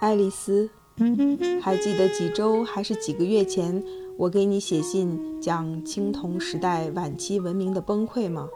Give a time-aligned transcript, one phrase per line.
[0.00, 0.68] 爱丽丝，
[1.62, 3.82] 还记得几周还是几个月前，
[4.18, 8.50] 我给你写信讲青铜时代晚期文明的崩溃吗？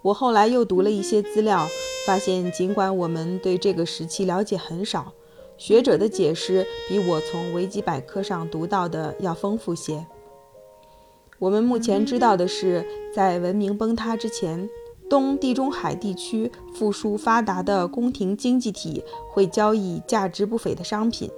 [0.00, 1.68] 我后来又读了一些资料，
[2.06, 5.12] 发现尽管我们对这个时期了解很少，
[5.58, 10.06] 学者的解释比我从维基百科上读到的要丰富些。
[11.38, 12.84] 我们目前知道的是，
[13.14, 14.68] 在文明崩塌之前。
[15.08, 21.30] 东地中海地区富庶发达的宫廷经济体会交易价值不菲的商品，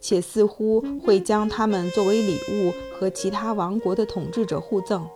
[0.00, 5.06] 且似乎会将它们作为礼物和其他王国的统治者互赠。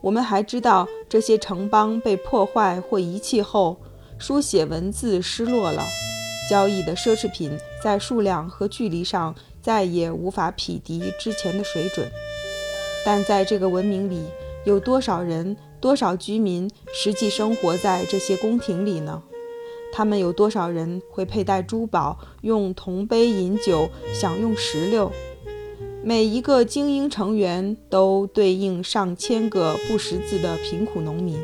[0.00, 3.76] 我们还知道，这些城邦被破坏或遗弃后，
[4.18, 5.82] 书写文字失落了，
[6.48, 7.50] 交易的奢侈品
[7.84, 12.10] 在数量和距离上再也无法匹敌之前的水准。
[13.04, 14.22] 但在这个文明里，
[14.64, 15.56] 有多少人？
[15.80, 19.20] 多少居民实际生活在这些宫廷里呢？
[19.92, 25.10] 他们有多少人会佩戴珠宝、用铜杯饮酒、享用石榴？
[26.04, 31.36] 每一个精英成员都对应上千个不识字的贫苦农民。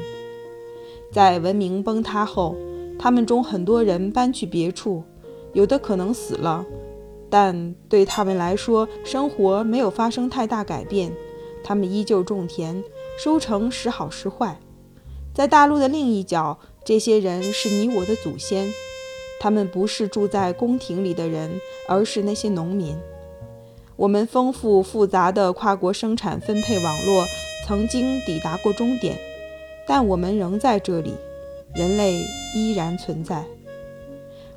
[1.11, 2.55] 在文明崩塌后，
[2.97, 5.03] 他们中很多人搬去别处，
[5.53, 6.65] 有的可能死了，
[7.29, 11.13] 但对他们来说，生活没有发生太大改变。
[11.69, 12.83] 他们依旧种田。
[13.23, 14.61] 收成时好时坏，
[15.35, 18.73] 在大陆的另一角，这些人是你我的祖先。
[19.41, 22.97] 他们不是住在宫廷里的人，而是那些农民。
[23.97, 27.27] 我们丰富复杂的跨国生产分配网络
[27.67, 29.19] 曾经抵达过终点，
[29.85, 31.13] 但我们仍在这里，
[31.75, 33.45] 人类依然存在。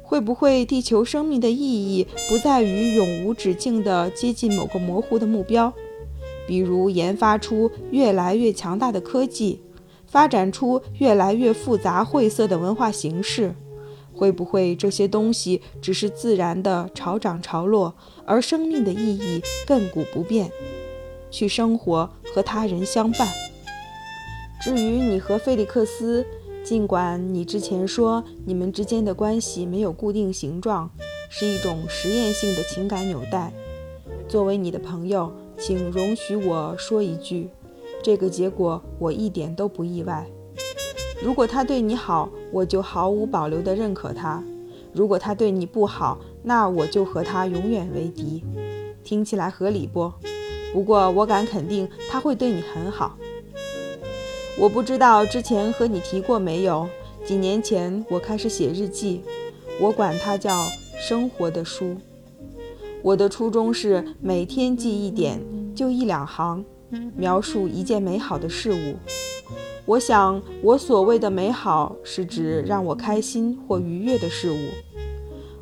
[0.03, 5.73] 会不会地球生命的意义不在于永无止境地接近某个模糊的目标？
[6.51, 9.61] 比如研发出越来越强大的科技，
[10.05, 13.55] 发展出越来越复杂晦涩的文化形式，
[14.13, 20.51] 会不会这些东西只是自然的潮涨潮落，而生命的意义亘古不变？
[21.29, 23.25] 去生活和他人相伴。
[24.61, 26.25] 至于你和菲利克斯，
[26.65, 30.91] 尽管你之前说你们之间的关系没有固定形状，
[31.29, 33.53] 是一种实验性的情感纽带，
[34.27, 35.31] 作为你的朋友。
[35.61, 37.47] 请容许我说一句，
[38.01, 40.25] 这个结果我一点都不意外。
[41.21, 44.43] 如果他对你好，我就毫无保留地认可他；
[44.91, 48.43] 如果他对你不好，那我就和他永远为敌。
[49.03, 50.11] 听起来合理不？
[50.73, 53.15] 不过我敢肯定他会对你很好。
[54.57, 56.89] 我不知道之前和你提过没有？
[57.23, 59.21] 几年前我开始写日记，
[59.79, 60.65] 我管它叫
[60.99, 61.97] “生活的书”。
[63.03, 65.41] 我的初衷是每天记一点，
[65.81, 66.63] 就一两行，
[67.17, 68.95] 描述一件美好的事物。
[69.87, 74.69] 我想，我所谓的美好，是指让我开心或愉悦的事物。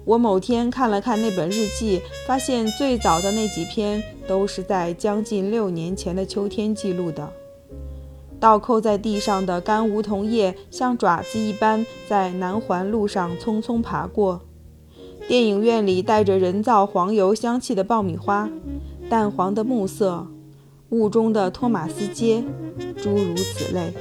[0.04, 7.32] 我某天看了看那本日记，发现最早的那几篇都是在将近六年前的秋天记录的。
[8.42, 14.42] 倒扣在地上的干梧桐叶，像爪子一般在南环路上匆匆爬过。
[15.30, 18.50] 电影院里带着人造黄油香气的爆米花，
[19.10, 20.28] 淡黄的暮色，
[20.90, 22.44] 雾中的托马斯街，
[22.96, 23.92] 诸如此类。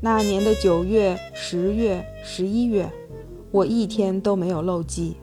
[0.00, 2.90] 那年的九月、十月、十一月，
[3.50, 5.16] 我一天都没有漏记。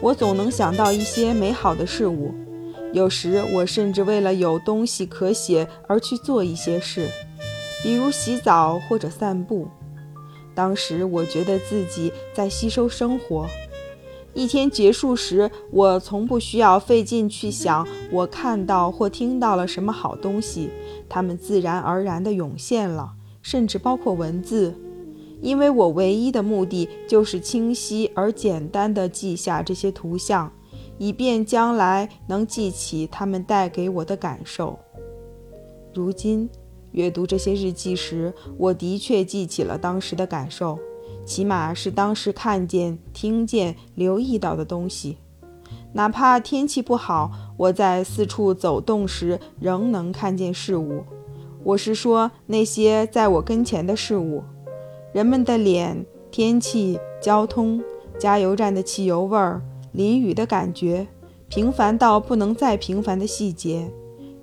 [0.00, 2.32] 我总能想到一些美好的事物，
[2.94, 7.06] 有时我甚至为了有东西可写而去做一些事，
[7.82, 9.68] 比如洗澡或者散步。
[10.54, 13.46] 当时我觉得自己在吸收生活。
[14.40, 20.70] 一天结束时，我从不需要费劲去想我看到或听到了什么好东西，
[21.10, 23.12] 它们自然而然地涌现了，
[23.42, 24.74] 甚至包括文字，
[25.42, 30.50] 因为我唯一的目的就是清晰而简单地记下这些图像，
[30.96, 34.78] 以便将来能记起它们带给我的感受。
[35.92, 36.48] 如今
[36.92, 40.78] 阅读这些日记时，我的确记起了当时的感受。
[41.30, 45.18] 起码是当时看见、听见、留意到的东西。
[45.92, 51.04] 哪怕天气不好，我在四处走动时仍能看见事物。
[51.62, 54.42] 我是说那些在我跟前的事物：
[55.12, 57.80] 人们的脸、天气、交通、
[58.18, 59.62] 加油站的汽油味儿、
[59.92, 61.06] 淋雨的感觉、
[61.48, 63.88] 平凡到不能再平凡的细节。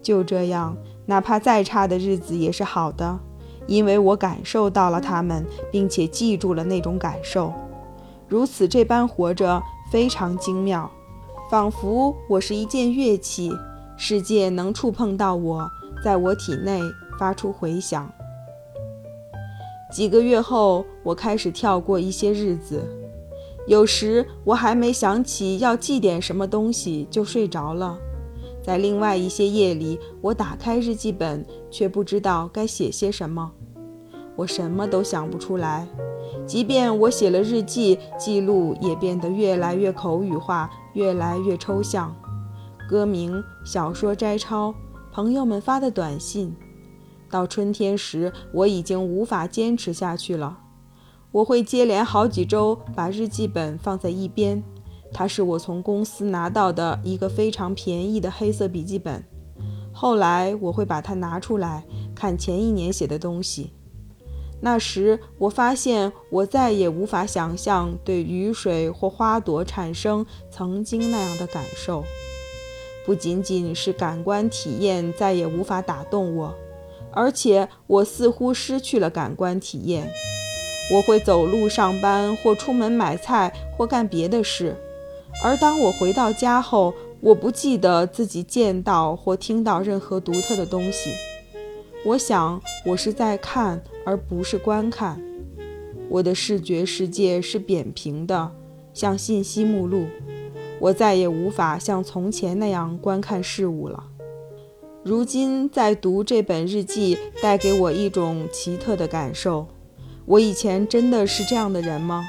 [0.01, 3.19] 就这样，哪怕再差的日子也是好的。
[3.67, 7.53] 因为我感受到了他们，并且记住了那种感受，
[8.27, 9.61] 如此这般活着
[9.91, 10.89] 非常精妙，
[11.51, 13.51] 仿佛我是一件乐器，
[13.97, 15.69] 世界能触碰到我，
[16.03, 16.81] 在我体内
[17.19, 18.09] 发出回响。
[19.91, 22.83] 几个月后，我开始跳过一些日子，
[23.67, 27.97] 有时我还没想起要记点什么东西就睡着了。
[28.67, 33.53] 在另外一些夜里，我打开日记本，却不知道该写些什么。
[34.35, 35.87] 我什么都想不出来，
[36.45, 42.13] 即便我写了日记，记录也变得越来越口语化，越来越抽象。
[42.89, 44.75] 歌名、小说摘抄、
[45.13, 46.53] 朋友们发的短信，
[47.29, 50.57] 到春天时，我已经无法坚持下去了。
[51.31, 54.61] 我会接连好几周把日记本放在一边。
[55.13, 59.23] 它是我从公司拿到的一个非常便宜的黑色笔记本。
[59.91, 61.83] 后来我会把它拿出来
[62.13, 63.71] 看前一年写的东西。
[64.59, 72.03] 那时我发现我再也无法想象对雨水或花朵产生曾经那样的感受。
[73.05, 76.53] 不仅仅是感官体验再也无法打动我，
[77.11, 80.11] 而且我似乎失去了感官体验。
[80.93, 84.75] 我会走路上班，或出门买菜，或干别的事。
[85.43, 91.11] 而当我回到家后，我不记得自己见到或听到任何独特的东西。
[92.05, 95.21] 我想，我是在看，而不是观看。
[96.09, 98.51] 我的视觉世界是扁平的，
[98.93, 100.05] 像信息目录。
[100.79, 104.03] 我再也无法像从前那样观看事物了。
[105.03, 109.67] 如今在读这本日记，带给我一种奇特的感受。
[110.25, 112.23] 我以前真的是这样的人吗？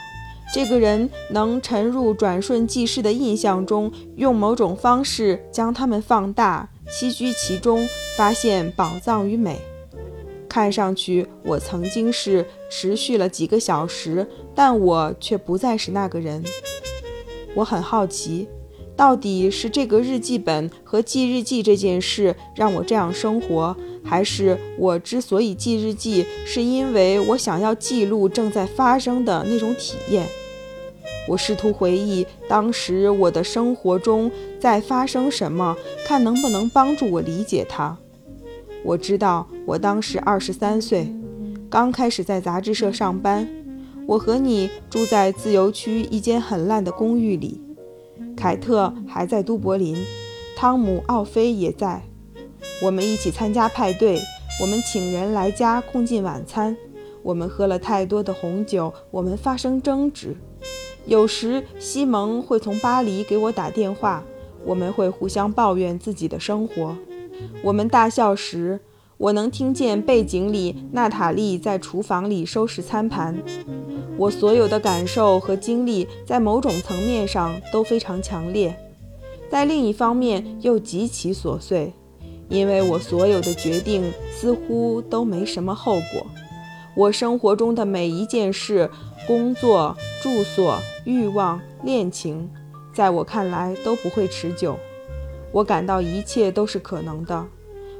[0.53, 7.87] 这个人能沉入转瞬即逝的印象中，用某种方式将它们放大，栖居其中，
[8.17, 9.61] 发现宝藏与美。
[10.49, 16.43] 看上去我曾经是持续了几个小时，但我却不再是那个人。
[17.55, 18.49] 我很好奇，
[18.97, 23.77] 到底是这个日记本和记日记这件事让我这样生活，
[24.09, 30.27] 还是我之所以记日记，是因为我想要记录正在发生的那种体验？
[31.29, 35.77] 我试图回忆当时我的生活中在发生什么，
[36.07, 37.99] 看能不能帮助我理解它。
[38.83, 41.13] 我知道我当时二十三岁，
[41.69, 43.47] 刚开始在杂志社上班。
[44.07, 47.61] 我和你住在自由区一间很烂的公寓里。
[48.35, 50.03] 凯特还在都柏林，
[50.57, 52.08] 汤姆、奥菲也在。
[52.83, 54.21] 我们一起参加派对，
[54.61, 56.77] 我们请人来家共进晚餐。
[57.23, 60.37] 我们喝了太多的红酒，我们发生争执。
[61.07, 64.25] 有时西蒙会从巴黎给我打电话，
[64.65, 66.97] 我们会互相抱怨自己的生活。
[67.63, 68.81] 我们大笑时，
[69.17, 73.43] 我能听见背景里娜塔莉在厨房里收拾餐盘。
[74.17, 78.77] 我所有的感受和经历在某种层面上都非常强烈，
[79.51, 81.93] 在另一方面又极其琐碎，
[82.49, 86.27] 因为我所有的决定似乎都没什么后果。
[86.95, 88.91] 我生活中的每一件事，
[89.27, 92.49] 工作、住所、欲望、恋情，
[92.93, 94.77] 在我看来都不会持久。
[95.53, 97.47] 我感到一切都是可能的。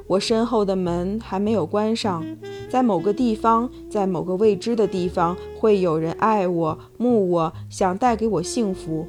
[0.07, 2.25] 我身后的门还没有关上，
[2.67, 9.07] 在某个地方，在某个未知的地方，会有人爱我、慕我，想带给我幸福。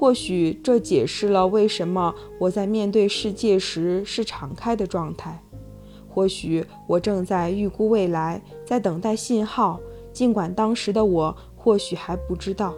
[0.00, 5.42] 或许这解释了为什么我在面对世界时是敞开的状态。
[6.08, 9.78] 或许我正在预估未来，在等待信号，
[10.10, 12.72] 尽管当时的我或许还不知道。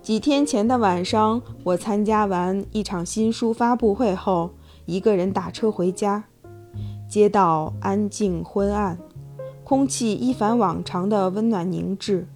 [0.00, 4.52] 几天前的晚上，我参加完一场新书发布会后，
[4.86, 6.22] 一个人打车回家。
[7.08, 8.96] 街道安静昏暗，
[9.64, 12.28] 空气一反往常的温暖凝滞。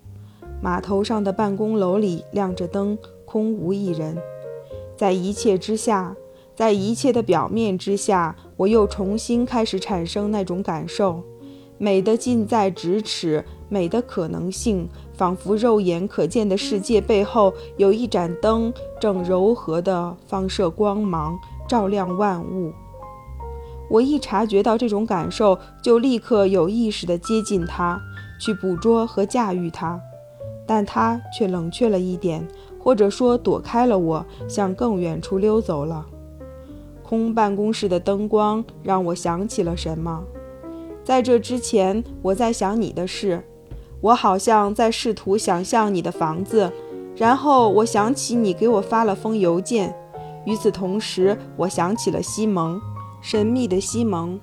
[0.63, 4.17] 码头上的办公楼里亮着灯，空无一人。
[4.97, 6.17] 在一切之下。
[6.55, 11.23] 在一切的表面之下，我又重新开始产生那种感受：
[11.79, 22.71] 美的近在咫尺，美的可能性，仿佛肉眼可见的世界背后有一盏灯，正柔和地放射光芒，照亮万物。
[23.89, 27.99] 我一察觉到这种感受，就立刻有意识地接近它，
[28.39, 29.99] 去捕捉和驾驭它，
[30.67, 32.47] 但它却冷却了一点，
[32.79, 36.07] 或者说躲开了我，向更远处溜走了。
[37.03, 40.25] 空办公室的灯光让我想起了什么。
[41.05, 43.45] 在这之前，我在想你的事。
[44.01, 46.73] 我好像在试图想象你的房子。
[47.15, 49.95] 然后我想起你给我发了封邮件。
[50.47, 52.81] 与此同时，我想起了西蒙，
[53.21, 54.41] 神秘的西蒙。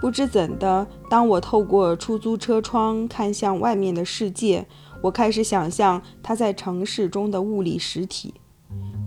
[0.00, 4.66] 不知怎的，当我透过出租车窗看向外面的世界，
[5.02, 8.34] 我开始想象他在城市中的物理实体。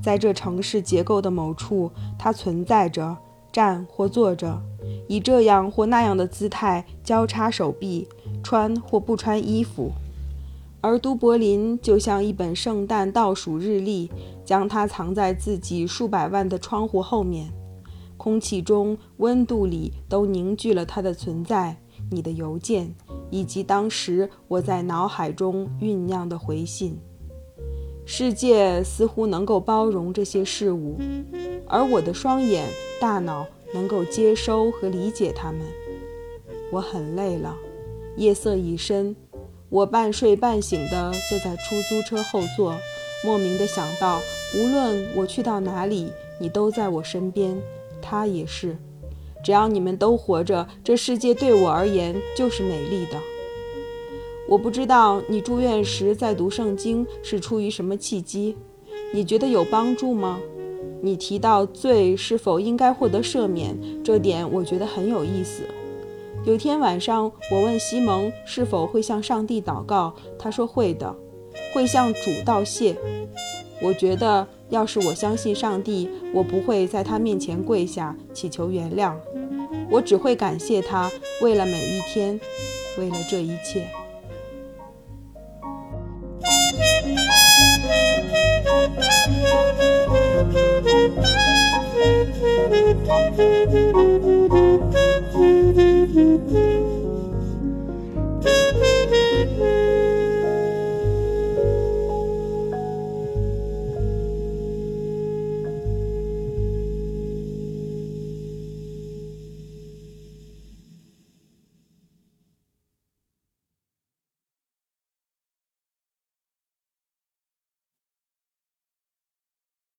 [0.01, 3.17] 在这城市结构的某处，他存在着，
[3.51, 4.61] 站或坐着，
[5.07, 8.07] 以这样或那样的姿态交叉手臂，
[8.43, 9.91] 穿或不穿衣服。
[10.81, 14.11] 而都柏林就像一本圣诞倒数日历，
[14.43, 17.49] 将它藏在自己数百万的窗户后面。
[18.17, 21.77] 空气中、温度里都凝聚了它的存在。
[22.11, 22.93] 你的邮件，
[23.33, 26.99] 以及当时我在脑海中酝酿的回信。
[28.05, 30.99] 世界似乎能够包容这些事物，
[31.67, 32.67] 而我的双眼、
[33.01, 35.61] 大脑能够接收和理解它们。
[36.71, 37.57] 我很累了，
[38.17, 39.15] 夜色已深，
[39.69, 42.75] 我半睡半醒地坐在出租车后座，
[43.25, 44.19] 莫名地想到，
[44.55, 47.59] 无论我去到哪里，你都在我身边，
[47.99, 48.77] 他也是。
[49.43, 53.19] 只要你们都活着，这世界对我而言就是美丽的。
[54.47, 58.55] 我不知道你住院时在读圣经是出于什么契机，
[59.13, 60.39] 你觉得有帮助吗？
[61.01, 65.63] 你提到罪是否应该获得赦免，这点我觉得很有意思。
[66.45, 71.13] 有天晚上，我问西蒙是否会向上帝祷告，他说会的，
[71.73, 72.95] 会向主道谢。
[73.81, 79.13] 我觉得，要是我相信上帝，我不会在他面前跪下祈求原谅，
[79.93, 82.39] 我只会感谢他，为了每一天，
[82.97, 83.87] 为了这一切。